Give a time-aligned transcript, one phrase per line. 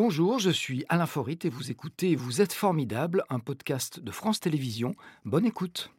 [0.00, 4.38] Bonjour, je suis Alain Forit et vous écoutez Vous êtes formidable, un podcast de France
[4.38, 4.94] Télévisions.
[5.24, 5.90] Bonne écoute.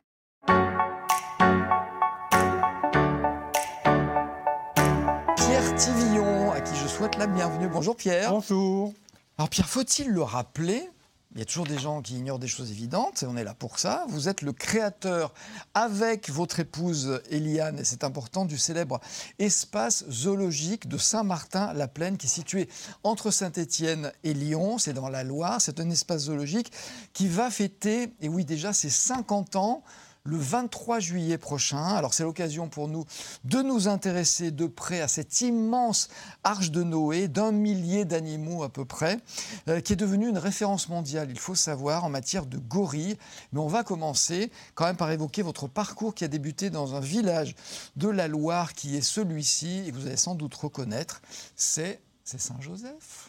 [5.36, 7.68] Pierre Tivillon, à qui je souhaite la bienvenue.
[7.68, 8.32] Bonjour Pierre.
[8.32, 8.94] Bonjour.
[9.38, 10.90] Alors Pierre, faut-il le rappeler
[11.34, 13.54] il y a toujours des gens qui ignorent des choses évidentes, et on est là
[13.54, 14.06] pour ça.
[14.10, 15.34] Vous êtes le créateur,
[15.76, 19.00] avec votre épouse Eliane, et c'est important, du célèbre
[19.38, 22.68] espace zoologique de Saint-Martin-la-Plaine, qui est situé
[23.04, 24.80] entre Saint-Étienne et Lyon.
[24.80, 25.62] C'est dans la Loire.
[25.62, 26.72] C'est un espace zoologique
[27.14, 29.84] qui va fêter, et oui, déjà, ses 50 ans
[30.24, 31.84] le 23 juillet prochain.
[31.84, 33.06] Alors c'est l'occasion pour nous
[33.44, 36.10] de nous intéresser de près à cette immense
[36.44, 39.20] arche de Noé d'un millier d'animaux à peu près,
[39.68, 43.18] euh, qui est devenue une référence mondiale, il faut savoir, en matière de gorilles.
[43.54, 47.00] Mais on va commencer quand même par évoquer votre parcours qui a débuté dans un
[47.00, 47.56] village
[47.96, 51.22] de la Loire qui est celui-ci, et vous allez sans doute reconnaître,
[51.56, 53.29] c'est Saint-Joseph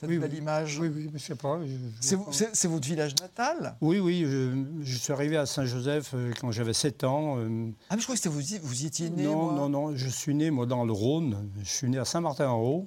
[0.00, 0.78] cette belle image.
[0.78, 1.58] Oui, oui, pas.
[2.00, 3.76] C'est votre village natal?
[3.80, 4.24] Oui, oui.
[4.24, 7.36] Je, suis arrivé à Saint-Joseph euh, quand j'avais 7 ans.
[7.38, 7.70] Euh.
[7.90, 9.24] Ah, mais je crois que vous, vous y étiez né.
[9.24, 9.96] Non, non, non.
[9.96, 11.50] Je suis né, moi, dans le Rhône.
[11.62, 12.86] Je suis né à Saint-Martin-en-Haut.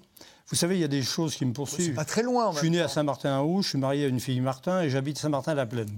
[0.49, 1.87] Vous savez, il y a des choses qui me poursuivent.
[1.87, 2.51] C'est pas très loin.
[2.51, 5.97] Je suis né à Saint-Martin-en-Haut, je suis marié à une fille Martin et j'habite Saint-Martin-la-Plaine.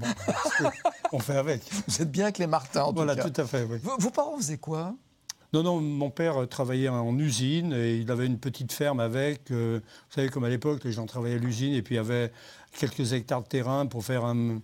[1.11, 1.61] on fait avec.
[1.87, 3.05] Vous êtes bien avec les Martins, en tout cas.
[3.05, 3.79] Voilà, tout à fait, oui.
[3.81, 4.93] Vos parents faisaient quoi?
[5.55, 9.51] Non, non, mon père travaillait en usine et il avait une petite ferme avec.
[9.51, 12.01] Euh, vous savez, comme à l'époque, les gens travaillaient à l'usine et puis il y
[12.01, 12.33] avait
[12.77, 14.59] quelques hectares de terrain pour faire un,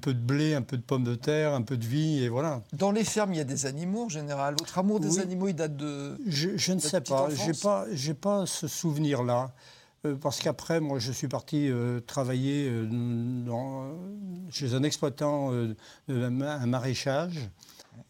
[0.00, 2.62] peu de blé, un peu de pommes de terre, un peu de vie, et voilà.
[2.72, 4.54] Dans les fermes, il y a des animaux en général.
[4.58, 6.16] Votre amour des animaux, il date de.
[6.26, 7.28] Je, ne sais pas.
[7.28, 9.52] J'ai pas, j'ai pas ce souvenir-là.
[10.06, 12.72] Euh, parce qu'après, moi, je suis parti euh, travailler
[14.50, 15.52] chez un exploitant,
[16.08, 17.50] un maraîchage.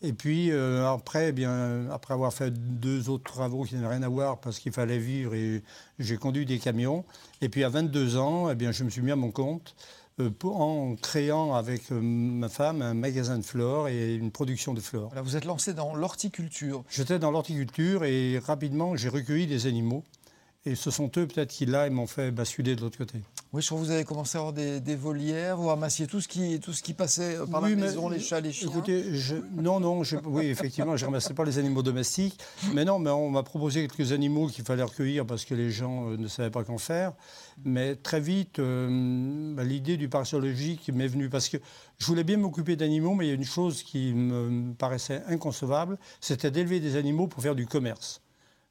[0.02, 4.02] Et puis euh, après, eh bien, après avoir fait deux autres travaux qui n'avaient rien
[4.02, 5.62] à voir parce qu'il fallait vivre et
[5.98, 7.04] j'ai conduit des camions.
[7.40, 9.74] Et puis à 22 ans, eh bien, je me suis mis à mon compte
[10.20, 14.80] euh, en créant avec euh, ma femme un magasin de fleurs et une production de
[14.80, 15.10] fleurs.
[15.22, 16.84] vous êtes lancé dans l'horticulture.
[16.90, 20.04] J'étais dans l'horticulture et rapidement j'ai recueilli des animaux.
[20.66, 23.20] Et ce sont eux peut-être qui là m'ont fait basculer de l'autre côté.
[23.52, 26.28] Oui, je crois que vous avez commencé à avoir des, volières, vous ramassiez tout ce
[26.28, 28.68] qui, tout ce qui passait euh, par la maison, les chats, les chiens.
[28.68, 29.04] Écoutez,
[29.56, 32.38] non, non, oui, effectivement, je ne ramassais pas les animaux domestiques.
[32.74, 36.10] Mais non, mais on m'a proposé quelques animaux qu'il fallait recueillir parce que les gens
[36.10, 37.12] euh, ne savaient pas qu'en faire.
[37.64, 41.56] Mais très vite, euh, bah, l'idée du parc zoologique m'est venue parce que
[41.98, 45.98] je voulais bien m'occuper d'animaux, mais il y a une chose qui me paraissait inconcevable,
[46.20, 48.22] c'était d'élever des animaux pour faire du commerce.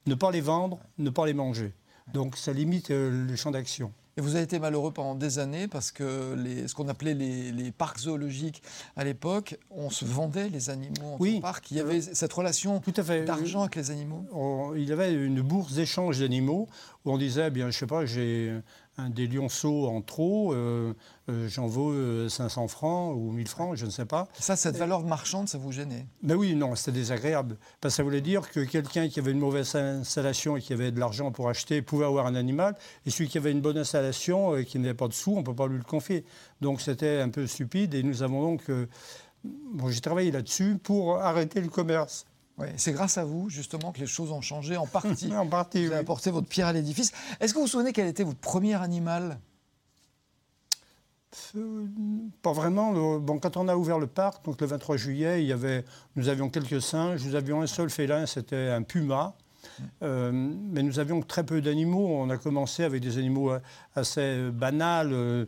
[0.05, 1.73] Ne pas les vendre, ne pas les manger.
[2.13, 3.91] Donc ça limite euh, le champ d'action.
[4.17, 7.71] Et vous avez été malheureux pendant des années parce que les, ce qu'on appelait les,
[7.71, 8.61] parcs zoologiques
[8.97, 11.39] à l'époque, on se vendait les animaux en oui.
[11.39, 11.71] parc.
[11.71, 12.81] Il y avait cette relation
[13.25, 14.73] d'argent avec les animaux.
[14.75, 16.67] il y avait une bourse d'échange d'animaux
[17.05, 18.59] où on disait, eh bien, je sais pas, j'ai
[19.07, 20.93] des lionceaux en trop, euh,
[21.29, 21.93] euh, j'en vaux
[22.27, 24.27] 500 euh, francs ou 1000 francs, je ne sais pas.
[24.39, 26.05] Ça, cette valeur marchande, ça vous gênait?
[26.21, 27.57] Mais oui, non, c'était désagréable.
[27.79, 30.91] Parce que ça voulait dire que quelqu'un qui avait une mauvaise installation et qui avait
[30.91, 34.57] de l'argent pour acheter pouvait avoir un animal, et celui qui avait une bonne installation
[34.57, 36.25] et qui n'avait pas de sous, on ne peut pas lui le confier.
[36.59, 38.63] Donc c'était un peu stupide, et nous avons donc...
[39.43, 42.25] bon, j'ai travaillé là-dessus pour arrêter le commerce
[42.77, 45.33] c'est grâce à vous, justement, que les choses ont changé en partie.
[45.35, 47.11] en partie, Vous avez apporté votre pierre à l'édifice.
[47.39, 49.39] Est-ce que vous vous souvenez quel était votre premier animal?
[51.55, 51.85] Euh,
[52.41, 53.19] pas vraiment.
[53.19, 56.27] Bon, quand on a ouvert le parc, donc le 23 juillet, il y avait, nous
[56.27, 59.35] avions quelques singes, nous avions un seul félin, c'était un puma.
[60.03, 62.07] Euh, mais nous avions très peu d'animaux.
[62.09, 63.51] On a commencé avec des animaux
[63.95, 65.45] assez banals euh,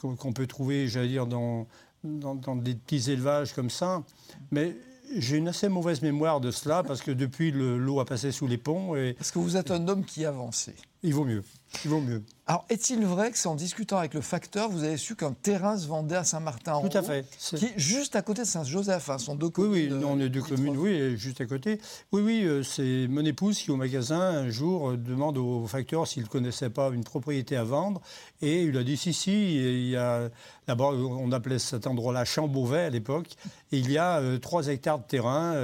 [0.00, 1.66] qu'on peut trouver, j'allais dire, dans,
[2.04, 4.02] dans, dans, des petits élevages comme ça.
[4.50, 4.76] Mais
[5.16, 8.58] j'ai une assez mauvaise mémoire de cela parce que depuis, l'eau a passé sous les
[8.58, 8.96] ponts.
[8.96, 9.14] Et...
[9.14, 10.70] Parce que vous êtes un homme qui avance.
[11.02, 11.42] Il vaut mieux.
[11.84, 12.22] Il vaut mieux.
[12.46, 15.76] Alors, est-il vrai que c'est en discutant avec le facteur, vous avez su qu'un terrain
[15.76, 17.24] se vendait à Saint-Martin Tout à fait.
[17.56, 19.92] Qui est juste à côté de Saint-Joseph, hein, sont deux communes.
[19.92, 21.80] Oui, oui, on est deux communes, oui, juste à côté.
[22.12, 26.06] Oui, oui, euh, c'est mon épouse qui, au magasin, un jour, euh, demande au facteur
[26.06, 28.00] s'il ne connaissait pas une propriété à vendre.
[28.40, 30.28] Et il a dit si, si, il y a.
[30.68, 33.28] D'abord, on appelait cet endroit-là Champ-Beauvais à l'époque.
[33.72, 35.54] Et il y a euh, trois hectares de terrain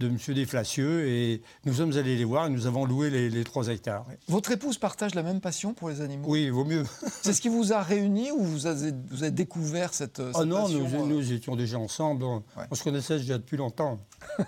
[0.00, 0.18] de M.
[0.34, 4.06] Desflacieux et nous sommes allés les voir et nous avons loué les, trois hectares.
[4.28, 6.26] Votre épouse partage la même passion pour les animaux?
[6.28, 6.84] Oui, il vaut mieux.
[7.22, 10.44] C'est ce qui vous a réunis ou vous avez, vous avez découvert cette, cette oh
[10.44, 12.24] non, nous, euh nous, étions déjà ensemble.
[12.24, 14.00] On, se connaissait déjà depuis longtemps.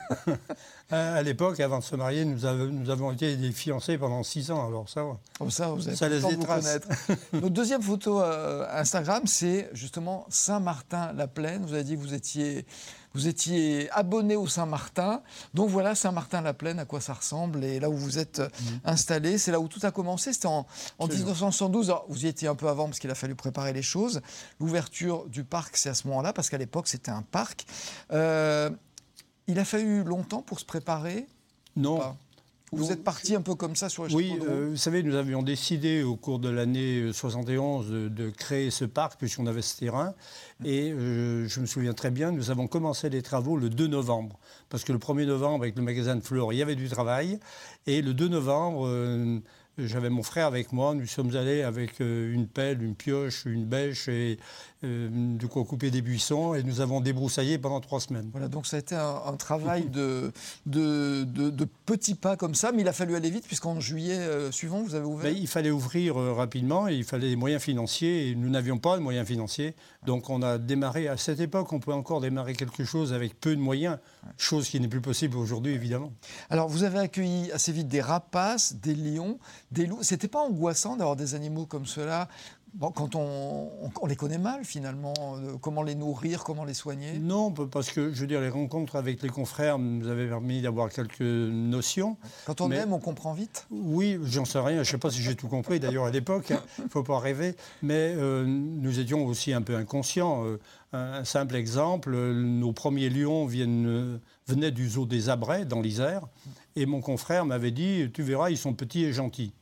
[0.91, 2.39] à l'époque, avant de se marier, nous,
[2.71, 4.69] nous, avons été des fiancés pendant six ans.
[4.69, 5.05] Alors ça,
[5.37, 6.09] Comme ça, vous avez ça.
[7.33, 11.65] Notre deuxième photo euh, Instagram, c'est justement Saint-Martin-la-Plaine.
[11.67, 12.67] Vous avez dit que vous étiez
[13.15, 15.23] Vous étiez abonné au Saint-Martin.
[15.55, 17.65] Donc voilà Saint-Martin-la-Plaine, à quoi ça ressemble.
[17.65, 18.65] Et là où vous êtes mmh.
[18.85, 20.33] installé, c'est là où tout a commencé.
[20.33, 20.67] C'était en,
[21.01, 21.95] 1912.
[22.09, 24.21] vous y étiez un peu avant parce qu'il a fallu préparer les choses.
[24.61, 27.67] L'ouverture du parc, c'est à ce moment-là, parce qu'à l'époque, c'était un parc.
[28.13, 28.71] Euh,
[29.49, 31.27] il a fallu longtemps pour se préparer
[31.77, 32.01] Non.
[32.73, 35.43] Vous êtes parti un peu comme ça sur les Oui, euh, vous savez, nous avions
[35.43, 40.15] décidé au cours de l'année 71 de, de, créer ce parc puisqu'on avait ce terrain.
[40.65, 44.37] Et euh, je me souviens très bien, nous avons commencé les travaux le 2 novembre.
[44.69, 47.39] Parce que le 1er novembre, avec le magasin de fleurs, il y avait du travail.
[47.87, 49.39] Et le 2 novembre, euh,
[49.79, 50.97] j'avais mon frère avec moi.
[50.97, 54.39] Nous sommes allés avec une pelle, une pioche, une bêche et
[54.87, 58.29] euh, de quoi couper des buissons et nous avons débroussaillé pendant trois semaines.
[58.33, 60.33] Voilà, donc ça a été un, travail de,
[60.65, 64.51] de, de, petits pas comme ça, mais il a fallu aller vite puisqu'en juillet euh,
[64.53, 67.63] suivant, vous avez ouvert ben, Il fallait ouvrir euh, rapidement et il fallait des moyens
[67.63, 69.75] financiers et nous n'avions pas de moyens financiers.
[70.05, 73.55] Donc on a démarré, à cette époque, on pouvait encore démarrer quelque chose avec peu
[73.55, 73.99] de moyens,
[74.37, 76.13] chose qui n'est plus possible aujourd'hui évidemment.
[76.51, 79.39] Alors vous avez accueilli assez vite des rapaces, des lions,
[79.73, 80.03] des loups.
[80.03, 82.29] C'était pas angoissant d'avoir des animaux comme cela
[82.79, 87.19] quand on, les connaît mal finalement, euh, comment les nourrir, comment les soigner?
[87.19, 90.91] Non, parce que je veux dire, les rencontres avec les confrères nous avaient permis d'avoir
[90.91, 92.17] quelques notions.
[92.45, 93.67] Quand on aime, on comprend vite?
[93.71, 96.53] Oui, j'en sais rien, je ne sais pas si j'ai tout compris d'ailleurs à l'époque,
[96.79, 100.45] il ne faut pas rêver, mais euh, nous étions aussi un peu inconscients.
[100.45, 100.59] Euh,
[100.93, 106.23] un, simple exemple, nos premiers lions viennent, venaient du zoo des Abrais dans l'Isère,
[106.75, 109.53] et mon confrère m'avait dit, tu verras, ils sont petits et gentils.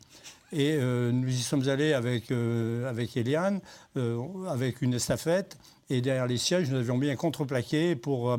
[0.52, 3.61] Et euh, nous y sommes allés avec, euh, Eliane,
[3.96, 5.56] euh, avec une estafette.
[5.91, 8.38] Et derrière les sièges, nous avions mis un contreplaqué pour.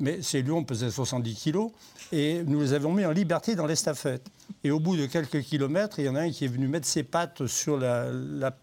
[0.00, 1.70] mais ces lions pesaient 70 kilos.
[2.12, 4.26] Et nous les avions mis en liberté dans l'estafette.
[4.62, 6.86] Et au bout de quelques kilomètres, il y en a un qui est venu mettre
[6.86, 8.56] ses pattes sur la, la,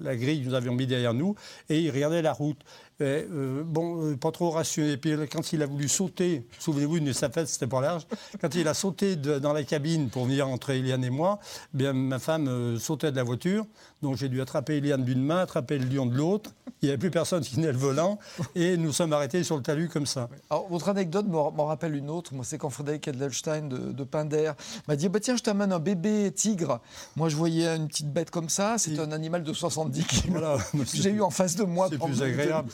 [0.00, 1.34] la grille que nous avions mis derrière nous.
[1.68, 2.60] Et il regardait la route.
[3.02, 4.96] Euh, bon, euh, pas trop rassuré.
[4.96, 8.06] puis quand il a voulu sauter, souvenez-vous, une estafette, c'était pas large.
[8.40, 11.38] Quand il a sauté dans la cabine pour venir entre Eliane et moi,
[11.74, 13.66] eh bien ma femme euh, sautait de la voiture.
[14.02, 16.52] Donc j'ai dû attraper Eliane d'une main, attraper le lion de l'autre.
[16.82, 18.18] Il n'y avait plus personne qui tenait le volant.
[18.54, 20.28] Et nous sommes arrêtés sur le talus comme ça.
[20.50, 22.34] Alors, votre anecdote m'en rappelle une autre.
[22.34, 24.52] Moi, c'est quand Frédéric Edelstein de, de Pinder
[24.86, 26.80] m'a dit bah, Tiens, je t'amène un bébé tigre.
[27.16, 28.76] Moi, je voyais une petite bête comme ça.
[28.78, 30.38] C'est un animal de 70 kilos.
[30.38, 30.58] Voilà.
[30.92, 31.88] J'ai eu en face de moi.
[31.90, 32.70] C'est plus agréable.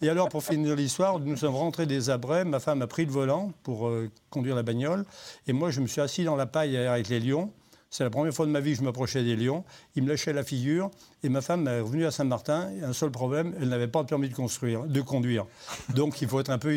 [0.00, 2.44] Et alors, pour finir l'histoire, nous sommes rentrés des abrais.
[2.44, 5.04] Ma femme a pris le volant pour euh, conduire la bagnole.
[5.46, 7.52] Et moi, je me suis assis dans la paille avec les lions.
[7.92, 9.64] C'est la première fois de ma vie que je m'approchais des lions.
[9.96, 10.90] Ils me lâchaient la figure.
[11.22, 12.70] Et ma femme est revenue à Saint-Martin.
[12.82, 15.44] Un seul problème, elle n'avait pas le permis de, construire, de conduire.
[15.94, 16.74] Donc il faut être un peu,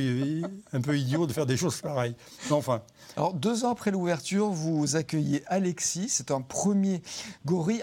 [0.74, 2.18] un peu idiot de faire des choses pareilles.
[2.52, 2.82] Enfin.
[3.16, 6.10] Alors deux ans après l'ouverture, vous accueillez Alexis.
[6.10, 7.02] C'est un premier
[7.46, 7.82] gorille.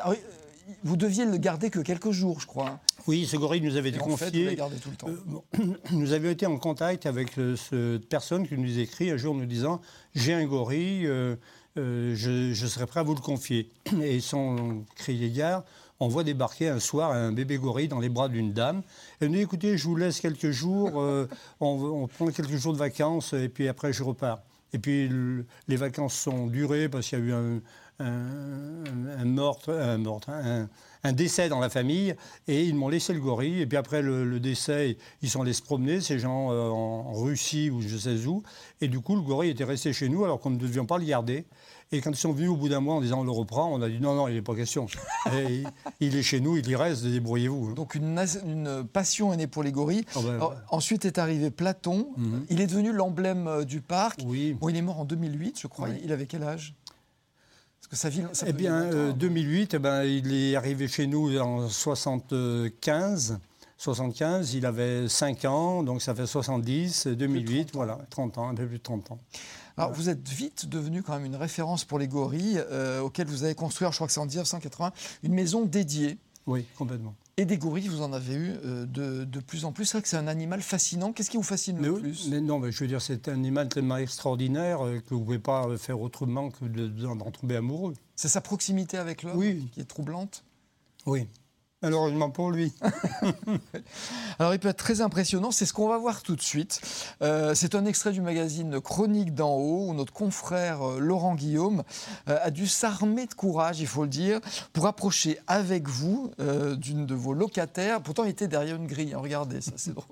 [0.84, 2.80] Vous deviez le garder que quelques jours, je crois.
[3.06, 4.56] Oui, ce gorille nous avait été confié.
[4.56, 5.08] tout le temps.
[5.08, 9.34] Euh, nous avions été en contact avec euh, cette personne qui nous écrit un jour
[9.34, 9.80] nous disant
[10.14, 11.36] J'ai un gorille, euh,
[11.76, 13.70] je, serais prêt à vous le confier.
[14.02, 15.64] Et sans crier gare,
[16.00, 18.82] on voit débarquer un soir un bébé gorille dans les bras d'une dame.
[19.20, 21.00] Elle nous dit Écoutez, je vous laisse quelques jours,
[21.60, 24.40] on, prend quelques jours de vacances et puis après je repars.
[24.74, 25.08] Et puis
[25.68, 27.60] les vacances sont durées parce qu'il y a eu un,
[28.02, 30.68] un, meurtre, un, un,
[31.04, 32.14] un, décès dans la famille,
[32.48, 33.60] et ils m'ont laissé le gorille.
[33.60, 37.70] Et puis après le, décès, ils sont allés se promener, ces gens euh, en, Russie
[37.70, 38.42] ou je sais où.
[38.80, 41.04] Et du coup, le gorille était resté chez nous alors qu'on ne devions pas le
[41.04, 41.44] garder.
[41.94, 43.82] Et quand ils sont venus au bout d'un mois en disant on le reprend, on
[43.82, 44.86] a dit non, non, il n'est pas question.
[46.00, 47.74] il, est chez nous, il y reste, débrouillez-vous.
[47.74, 50.06] Donc une, une, passion est née pour les gorilles.
[50.16, 52.08] Oh ben, ensuite est arrivé Platon.
[52.16, 52.46] Mhm.
[52.48, 54.20] Il est devenu l'emblème euh, du parc.
[54.24, 54.54] Oui.
[54.58, 55.88] Bon, il est mort en 2008, je crois.
[56.02, 56.74] Il avait quel âge?
[58.46, 63.38] Eh bien, 2008, euh, eh ben, il est arrivé chez nous en 75.
[63.76, 68.64] 75, il avait 5 ans, donc ça fait 70, 2008, voilà, 30 ans, un peu
[68.64, 69.18] plus de 30 ans.
[69.76, 73.42] Alors, vous êtes vite devenu quand même une référence pour les gorilles, euh, auxquels vous
[73.42, 74.92] avez construit, je crois que c'est en 1980,
[75.24, 76.16] une maison dédiée.
[76.46, 77.14] Oui, complètement.
[77.38, 79.86] Et des gorilles, vous en avez eu euh, de, de, plus en plus.
[79.86, 81.12] C'est vrai que c'est un animal fascinant.
[81.12, 82.28] Qu'est-ce qui vous fascine le plus?
[82.28, 85.24] mais Non, mais je veux dire, c'est un animal tellement extraordinaire euh, que vous ne
[85.24, 87.94] pouvez pas faire autrement que d'en tomber amoureux.
[88.16, 89.66] C'est sa proximité avec l'homme oui.
[89.72, 90.44] qui est troublante?
[91.06, 91.26] Oui.
[91.82, 92.72] Malheureusement pour lui.
[94.38, 96.80] Alors il peut être très impressionnant, c'est ce qu'on va voir tout de suite.
[97.22, 101.82] Euh, c'est un extrait du magazine Chronique d'en haut où notre confrère euh, Laurent Guillaume
[102.28, 104.40] euh, a dû s'armer de courage, il faut le dire,
[104.72, 106.30] pour approcher avec vous
[106.76, 108.00] d'une de vos locataires.
[108.00, 109.20] Pourtant il était derrière une grille, hein.
[109.20, 110.06] regardez, ça c'est drôle.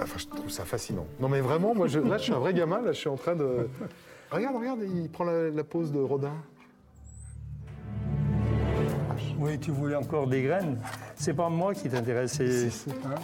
[0.00, 1.06] Enfin, je trouve ça fascinant.
[1.20, 3.16] Non mais vraiment, moi je, là je suis un vrai gamin, là je suis en
[3.16, 3.68] train de...
[4.30, 6.34] Regarde, regarde, il prend la, la pose de Rodin.
[9.38, 10.78] Oui, tu voulais encore des graines.
[11.14, 12.40] C'est pas moi qui t'intéresse.
[12.40, 13.14] Hein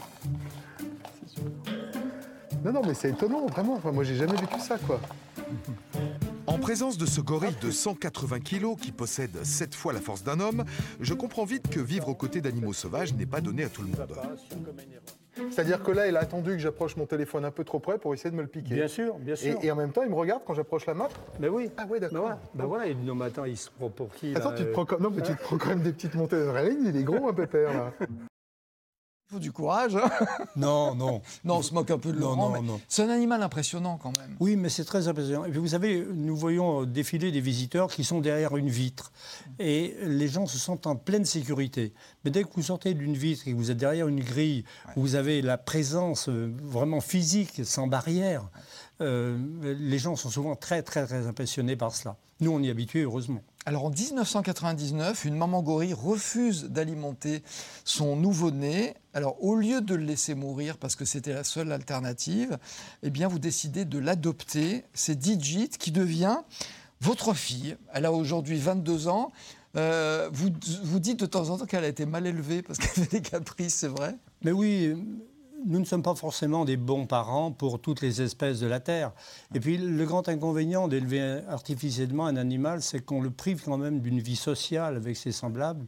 [2.64, 3.74] Non, non, mais c'est étonnant, vraiment.
[3.74, 5.00] Enfin, moi, j'ai jamais vécu ça, quoi.
[6.46, 10.38] En présence de ce gorille de 180 kg qui possède 7 fois la force d'un
[10.38, 10.64] homme,
[11.00, 13.88] je comprends vite que vivre aux côtés d'animaux sauvages n'est pas donné à tout le
[13.88, 14.06] monde.
[15.54, 18.12] C'est-à-dire que là, il a attendu que j'approche mon téléphone un peu trop près pour
[18.12, 18.74] essayer de me le piquer.
[18.74, 19.56] Bien sûr, bien sûr.
[19.62, 21.08] Et, en même temps, il me regarde quand j'approche la map
[21.38, 21.70] Mais oui.
[21.76, 22.30] Ah oui, d'accord.
[22.54, 24.70] Ben voilà, il dit non, mais attends, il se prend pour qui Attends, tu te
[24.70, 27.28] prends, non, mais tu te prends quand même des petites montées d'adrénaline, il est gros,
[27.28, 27.92] un pépère, là.
[29.34, 29.96] Faut du courage.
[29.96, 30.08] Hein.
[30.54, 31.20] non, non.
[31.44, 34.16] non, on se moque un peu de Laurent, non, non, c'est un animal impressionnant quand
[34.16, 34.36] même.
[34.38, 35.44] Oui, mais c'est très impressionnant.
[35.44, 39.10] Et puis vous savez, nous voyons défiler des visiteurs qui sont derrière une vitre.
[39.58, 41.94] Et les gens se sentent en pleine sécurité.
[42.24, 44.64] Mais dès que vous sortez d'une vitre et que vous êtes derrière une grille,
[44.94, 48.48] où vous avez la présence euh, vraiment physique, sans barrière,
[49.00, 52.16] euh, les gens sont souvent très, très, très impressionnés par cela.
[52.38, 53.42] Nous, on y est habitués, heureusement.
[53.66, 57.42] Alors en 1999, une maman gorille refuse d'alimenter
[57.84, 58.94] son nouveau-né.
[59.14, 62.58] Alors au lieu de le laisser mourir parce que c'était la seule alternative,
[63.02, 64.84] eh bien vous décidez de l'adopter.
[64.92, 66.40] C'est Digit qui devient
[67.00, 67.76] votre fille.
[67.94, 69.32] Elle a aujourd'hui 22 ans.
[69.76, 70.50] Euh, vous,
[70.82, 73.22] vous dites de temps en temps qu'elle a été mal élevée parce qu'elle fait des
[73.22, 74.14] caprices, c'est vrai?
[74.42, 74.94] Mais oui,
[75.66, 79.12] nous ne sommes pas forcément des bons parents pour toutes les espèces de la Terre.
[79.54, 84.00] Et puis le grand inconvénient d'élever artificiellement un animal, c'est qu'on le prive quand même
[84.00, 85.86] d'une vie sociale avec ses semblables.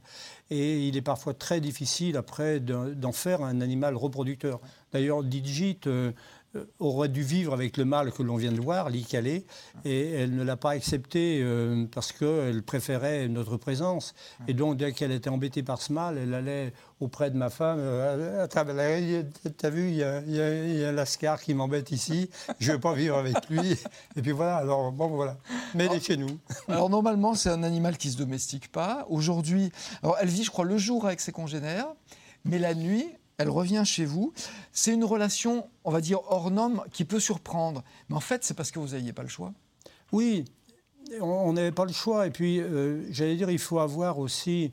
[0.51, 4.61] Et il est parfois très difficile après d'en faire un animal reproducteur.
[4.93, 6.13] D'ailleurs, Digit, euh,
[6.79, 9.45] aurait dû vivre avec le mâle que l'on vient de voir, l'Icalé,
[9.85, 14.15] et elle ne l'a pas accepté euh, parce qu'elle préférait notre présence.
[14.49, 17.79] Et donc, dès qu'elle était embêtée par ce mâle, elle allait auprès de ma femme.
[17.81, 22.95] Euh, T'as vu, il y, a, un lascar qui m'embête ici, je ne veux pas
[22.95, 23.77] vivre avec lui.
[24.17, 25.37] Et puis voilà, alors bon, voilà.
[25.75, 26.39] Mais elle est chez nous.
[26.69, 29.07] Alors, normalement, c'est un animal qui ne se domestique pas.
[29.09, 29.71] Aujourd'hui,
[30.21, 31.89] elle vit, je crois, le jour avec ses congénères,
[32.45, 33.07] mais la nuit,
[33.39, 34.33] elle revient chez vous.
[34.73, 37.85] C'est une relation, on va dire, hors norme qui peut surprendre.
[38.09, 39.53] Mais en fait, c'est parce que vous n'aviez pas le choix.
[40.13, 40.45] Oui,
[41.21, 42.27] on n'avait pas le choix.
[42.27, 44.73] Et puis, euh, j'allais dire, il faut avoir aussi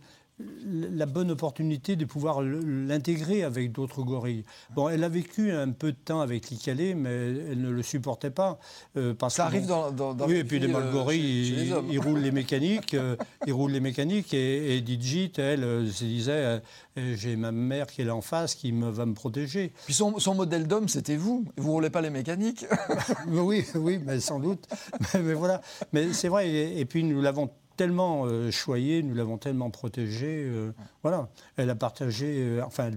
[0.65, 4.45] la bonne opportunité de pouvoir l'intégrer avec d'autres gorilles.
[4.75, 8.31] Bon, elle a vécu un peu de temps avec l'Icalé, mais elle ne le supportait
[8.31, 8.59] pas.
[8.97, 12.31] Euh, parce Ça arrive dans, dans, Oui, et puis les mâles gorilles, ils, roulent les
[12.43, 16.61] mécaniques, euh, ils roulent les mécaniques, et, Digit, elle, euh, se disait,
[16.95, 19.73] j'ai ma mère qui est là en face, qui me, va me protéger.
[19.85, 21.45] Puis son, modèle d'homme, c'était vous.
[21.57, 22.65] Vous ne roulez pas les mécaniques
[23.27, 24.67] Oui, oui, mais sans doute.
[25.13, 25.61] mais, voilà.
[25.91, 30.45] Mais c'est vrai, et puis nous l'avons tellement euh, choyée, nous l'avons tellement protégée.
[30.45, 32.37] Euh, voilà, elle a partagé.
[32.37, 32.91] Euh, enfin,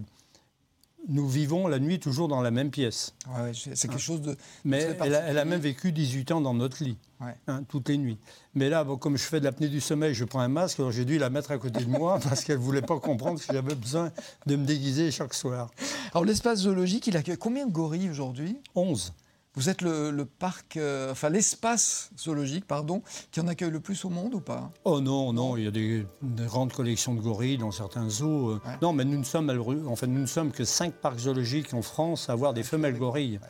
[1.08, 3.14] nous vivons la nuit toujours dans la même pièce.
[3.28, 4.36] Ouais, c'est quelque chose de.
[4.64, 6.98] Mais elle a, même vécu 18 ans dans notre lit,
[7.46, 8.18] hein, toutes les nuits.
[8.54, 10.92] Mais là, bon, comme je fais de l'apnée du sommeil, je prends un masque, alors
[10.92, 13.46] j'ai dû la mettre à côté de moi parce qu'elle ne voulait pas comprendre que
[13.52, 14.10] j'avais besoin
[14.46, 15.70] de me déguiser chaque soir.
[16.12, 18.58] Alors l'espace zoologique, il accueille combien de gorilles aujourd'hui?
[18.74, 19.12] 11.
[19.56, 24.10] Vous êtes le, parc, euh, enfin l'espace zoologique, pardon, qui en accueille le plus au
[24.10, 24.70] monde ou pas?
[24.84, 28.50] Oh non, non, il y a des, grandes collections de gorilles dans certains zoos.
[28.50, 28.60] Euh.
[28.82, 29.50] Non, mais nous ne sommes,
[29.88, 33.40] enfin, nous ne sommes que cinq parcs zoologiques en France à avoir des femelles gorilles.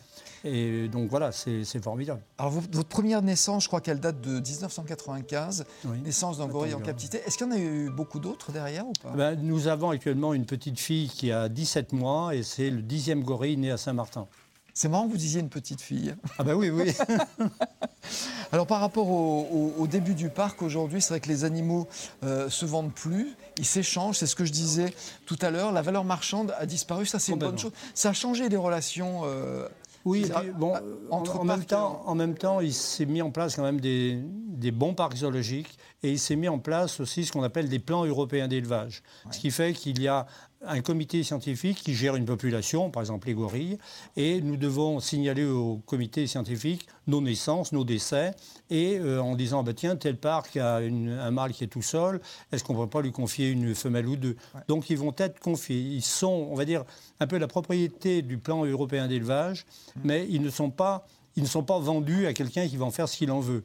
[0.45, 2.23] Et donc voilà, c'est formidable.
[2.39, 5.65] Alors votre première naissance, je crois qu'elle date de 1995,
[6.05, 7.21] naissance d'un gorille en captivité.
[7.27, 9.11] Est-ce qu'il y en a eu beaucoup d'autres derrière ou pas?
[9.11, 13.25] Ben, Nous avons actuellement une petite fille qui a 17 mois et c'est le dixième
[13.25, 14.29] gorille né à Saint-Martin.
[14.77, 16.15] C'est marrant que vous disiez une petite fille.
[16.39, 16.93] Ah ben oui, oui.
[18.53, 21.89] Alors par rapport au, début du parc aujourd'hui, c'est vrai que les animaux
[22.23, 24.19] euh, se vendent plus, ils s'échangent.
[24.19, 24.93] C'est ce que je disais
[25.25, 25.73] tout à l'heure.
[25.73, 27.07] La valeur marchande a disparu.
[27.07, 27.73] Ça, c'est une bonne chose.
[27.95, 29.23] Ça a changé les relations.
[29.25, 29.67] Euh,
[30.05, 30.75] oui, bon,
[31.11, 34.21] entre en, même temps, en même temps, il s'est mis en place quand même des,
[34.57, 37.79] des, bons parcs zoologiques et il s'est mis en place aussi ce qu'on appelle des
[37.79, 39.03] plans européens d'élevage.
[39.31, 40.27] Ce qui fait qu'il y a
[40.65, 43.79] un comité scientifique qui gère une population, par exemple les gorilles,
[44.17, 48.35] et nous devons signaler au comité scientifique nos naissances, nos décès,
[48.71, 52.21] et euh, en disant bah, tiens, tel parc a un mâle qui est tout seul,
[52.53, 54.37] est-ce qu'on ne peut pas lui confier une femelle ou deux?
[54.69, 55.79] Donc ils vont être confiés.
[55.79, 56.85] Ils sont, on va dire,
[57.21, 60.01] un peu la propriété du plan européen d'élevage, mmh.
[60.05, 62.91] mais ils ne sont pas ils ne sont pas vendus à quelqu'un qui va en
[62.91, 63.65] faire ce qu'il en veut.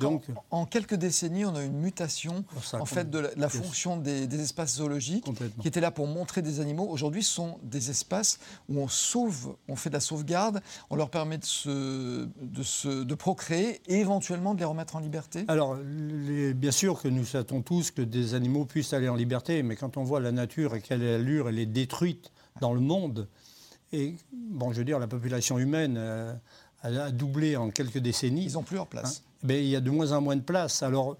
[0.00, 4.76] Donc, en, quelques décennies, on a une mutation en fait de la, fonction des, espaces
[4.76, 5.26] zoologiques
[5.60, 6.88] qui étaient là pour montrer des animaux.
[6.88, 8.38] Aujourd'hui, ce sont des espaces
[8.70, 13.04] où on sauve, on fait de la sauvegarde, on leur permet de, se, de, se,
[13.04, 15.44] de procréer et éventuellement de les remettre en liberté.
[15.48, 19.76] Alors, bien sûr que nous souhaitons tous que des animaux puissent aller en liberté, mais
[19.76, 23.28] quand on voit la nature et quelle allure elle est détruite dans le monde,
[23.92, 25.96] et bon, je veux dire, la population humaine.
[25.98, 26.32] Euh,
[26.82, 28.44] a doublé en quelques décennies.
[28.44, 29.22] Ils n'ont plus leur place.
[29.44, 30.82] Hein il y a de moins en moins de place.
[30.82, 31.16] Alors,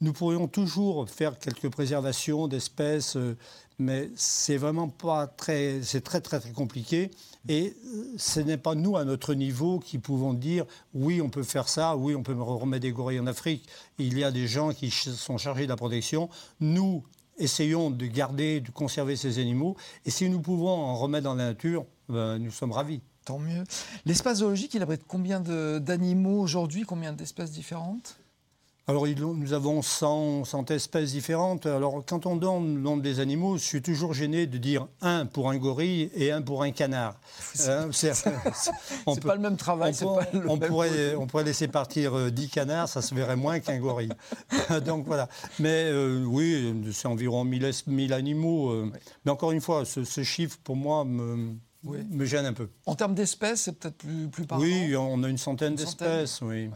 [0.00, 3.36] nous pourrions toujours faire quelques préservations d'espèces, euh,
[3.78, 7.10] mais c'est vraiment pas très, c'est très, très très compliqué.
[7.48, 11.42] Et euh, ce n'est pas nous, à notre niveau, qui pouvons dire oui, on peut
[11.42, 13.68] faire ça, oui, on peut remettre des gorilles en Afrique.
[13.98, 16.28] Il y a des gens qui sont chargés de la protection.
[16.60, 17.02] Nous,
[17.38, 19.76] essayons de garder, de conserver ces animaux.
[20.04, 23.00] Et si nous pouvons en remettre dans la nature, ben, nous sommes ravis.
[23.28, 23.62] Tant mieux.
[24.06, 26.84] L'espace zoologique, il abrite combien d'animaux aujourd'hui?
[26.84, 28.18] Combien d'espèces différentes?
[28.86, 31.66] Alors, nous avons 100, espèces différentes.
[31.66, 35.26] Alors, quand on donne le nombre des animaux, je suis toujours gêné de dire un
[35.26, 37.20] pour un gorille et un pour un canard.
[37.66, 38.14] Euh, c'est
[39.22, 39.92] pas le même travail.
[40.02, 44.08] On, pourrait, on, pourrait, laisser partir 10 euh, canards, ça se verrait moins qu'un gorille.
[44.86, 45.28] Donc voilà.
[45.58, 48.86] Mais euh, oui, c'est environ 1000, 1000 animaux.
[49.26, 52.68] Mais encore une fois, ce, ce chiffre, pour moi, me, me gêne un peu.
[52.86, 56.70] En termes d'espèces, c'est peut-être plus, plus parlant Oui, on a une centaine d'espèces, oui.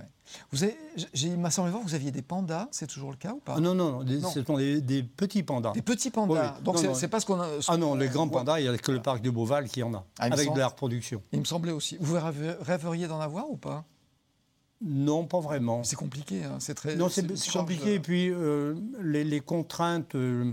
[0.51, 0.77] Vous avez,
[1.15, 3.55] il m'a semblé voir que vous aviez des pandas, c'est toujours le cas ou pas?
[3.57, 5.73] Ah Non, non, non, ce sont des, petits pandas.
[5.73, 6.57] Des petits pandas.
[6.63, 7.49] Donc c'est pas ce qu'on a.
[7.69, 9.95] ah non, les grands pandas, il n'y a que le parc de Beauval qui en
[9.95, 11.23] a, ah, avec de la reproduction.
[11.33, 11.97] Il me semblait aussi.
[12.01, 12.17] Vous
[12.61, 13.85] rêveriez d'en avoir ou pas?
[14.85, 15.85] Non, pas vraiment.
[15.85, 16.57] C'est compliqué, hein.
[16.59, 16.97] c'est très.
[16.97, 17.95] Non, c'est compliqué.
[17.95, 20.53] Et puis euh, les, contraintes euh,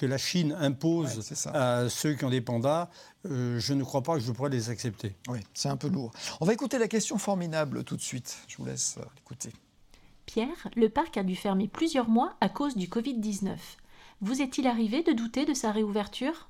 [0.00, 2.88] que la Chine impose à ceux qui ont des pandas,
[3.26, 5.14] euh, je ne crois pas que je pourrais les accepter.
[5.28, 6.10] Oui, c'est un peu lourd.
[6.40, 8.38] On va écouter la question formidable tout de suite.
[8.48, 9.52] Je vous laisse euh, l'écouter.
[10.24, 13.56] Pierre, le parc a dû fermer plusieurs mois à cause du Covid-19.
[14.22, 16.48] Vous est-il arrivé de douter de sa réouverture?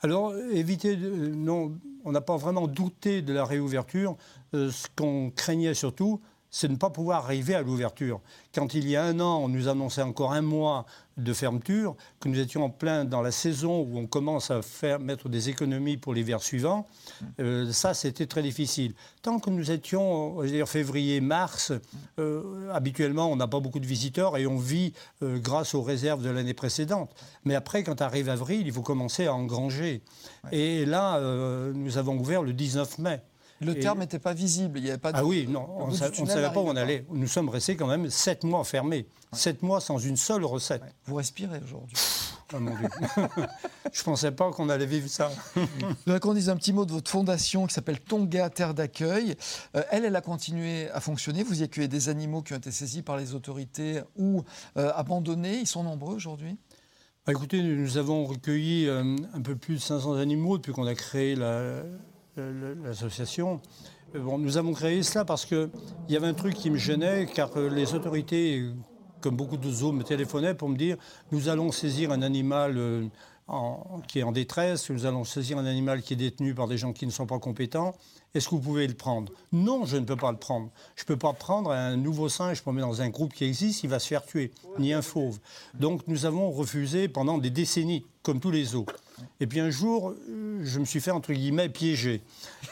[0.00, 4.16] Alors, éviter, non, on n'a pas vraiment douté de la réouverture.
[4.54, 8.20] Euh, ce qu'on craignait surtout, c'est ne pas pouvoir arriver à l'ouverture.
[8.54, 10.86] Quand il y a un an, on nous annonçait encore un mois
[11.18, 15.00] de fermeture, que nous étions en plein dans la saison où on commence à faire,
[15.00, 16.86] mettre des économies pour l'hiver suivant,
[17.40, 18.94] euh, ça c'était très difficile.
[19.22, 21.72] Tant que nous étions, dire février, mars,
[22.18, 26.22] euh, habituellement on n'a pas beaucoup de visiteurs et on vit euh, grâce aux réserves
[26.22, 27.10] de l'année précédente.
[27.44, 30.02] Mais après, quand arrive avril, il faut commencer à engranger.
[30.52, 31.20] Et là,
[31.74, 33.20] nous avons ouvert le 19 mai.
[33.60, 35.18] Le terme n'était pas visible, il n'y avait pas de...
[35.18, 37.04] Ah oui, non, on ne savait pas où on allait.
[37.10, 40.82] Nous sommes restés quand même sept mois fermés, sept mois sans une seule recette.
[41.04, 41.96] Vous respirez aujourd'hui.
[42.54, 42.88] Oh mon Dieu.
[43.92, 45.30] Je ne pensais pas qu'on allait vivre ça.
[45.54, 45.60] Je
[46.06, 49.34] voudrais qu'on dise un petit mot de votre fondation qui s'appelle Tonga Terre d'accueil.
[49.76, 51.42] Euh, elle, elle a continué à fonctionner.
[51.42, 54.44] Vous y accueillez des animaux qui ont été saisis par les autorités ou
[54.78, 55.58] euh, abandonnés.
[55.58, 56.56] Ils sont nombreux aujourd'hui
[57.26, 60.94] bah, Écoutez, nous avons recueilli euh, un peu plus de 500 animaux depuis qu'on a
[60.94, 61.82] créé la,
[62.82, 63.60] l'association.
[64.14, 65.70] Euh, bon, nous avons créé cela parce qu'il
[66.08, 68.64] y avait un truc qui me gênait, car euh, les autorités,
[69.20, 70.96] comme beaucoup de zoos, me téléphonaient pour me dire
[71.32, 73.06] nous allons saisir un animal euh,
[74.06, 76.92] qui est en détresse, nous allons saisir un animal qui est détenu par des gens
[76.92, 77.94] qui ne sont pas compétents.
[78.34, 79.32] Est-ce que vous pouvez le prendre?
[79.52, 80.70] Non, je ne peux pas le prendre.
[80.96, 83.82] Je ne peux pas prendre un nouveau singe pour mettre dans un groupe qui existe,
[83.84, 85.38] il va se faire tuer, ni un fauve.
[85.74, 88.86] Donc nous avons refusé pendant des décennies, comme tous les zoos.
[89.40, 90.14] Et puis un jour,
[90.62, 92.22] je me suis fait, entre guillemets, piéger.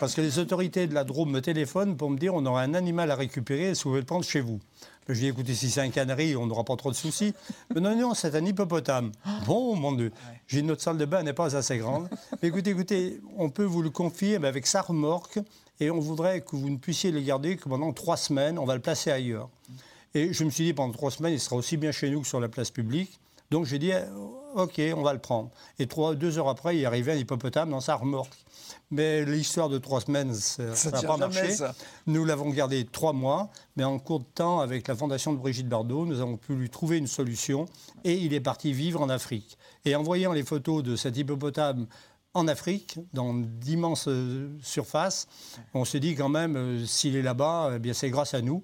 [0.00, 2.74] Parce que les autorités de la Drôme me téléphonent pour me dire on aura un
[2.74, 4.60] animal à récupérer, est-ce que vous pouvez le prendre chez vous?
[5.08, 7.32] Je lui ai écoutez, si c'est un canari, on n'aura pas trop de soucis.
[7.72, 9.12] Mais non, non, c'est un hippopotame.
[9.46, 10.10] Bon, mon Dieu.
[10.48, 12.08] J'ai notre salle de bain n'est pas assez grande.
[12.42, 15.38] Mais écoutez, écoutez, on peut vous le confier mais avec sa remorque
[15.78, 18.58] et on voudrait que vous ne puissiez le garder que pendant trois semaines.
[18.58, 19.48] On va le placer ailleurs.
[20.14, 22.26] Et je me suis dit, pendant trois semaines, il sera aussi bien chez nous que
[22.26, 23.20] sur la place publique.
[23.50, 24.04] Donc j'ai dit, euh,
[24.54, 25.50] OK, on va le prendre.
[25.78, 28.36] Et trois, deux heures après, il est arrivé un hippopotame dans sa remorque.
[28.90, 31.56] Mais l'histoire de trois semaines, ça n'a pas marché.
[32.06, 35.68] Nous l'avons gardé trois mois, mais en court de temps, avec la fondation de Brigitte
[35.68, 37.66] Bardot, nous avons pu lui trouver une solution
[38.04, 39.58] et il est parti vivre en Afrique.
[39.84, 41.86] Et en voyant les photos de cet hippopotame
[42.34, 45.26] en Afrique, dans d'immenses euh, surfaces,
[45.74, 48.62] on s'est dit quand même, euh, s'il est là-bas, eh bien c'est grâce à nous.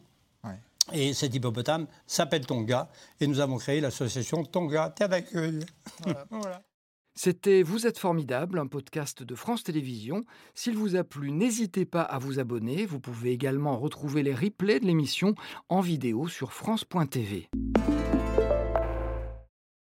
[0.93, 2.89] Et cet hippopotame s'appelle Tonga.
[3.21, 5.61] Et nous avons créé l'association Tonga Terre d'accueil.
[7.15, 10.23] C'était Vous êtes formidable, un podcast de France Télévisions.
[10.55, 12.87] S'il vous a plu, n'hésitez pas à vous abonner.
[12.87, 15.35] Vous pouvez également retrouver les replays de l'émission
[15.69, 17.51] en vidéo sur France.tv.